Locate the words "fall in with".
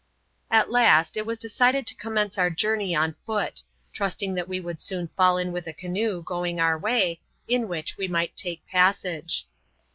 5.09-5.67